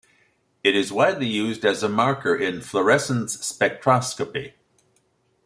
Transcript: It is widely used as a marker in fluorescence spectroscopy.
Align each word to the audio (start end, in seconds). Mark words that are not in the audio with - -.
It 0.63 0.75
is 0.75 0.91
widely 0.91 1.27
used 1.27 1.63
as 1.63 1.83
a 1.83 1.87
marker 1.87 2.35
in 2.35 2.61
fluorescence 2.61 3.37
spectroscopy. 3.37 4.53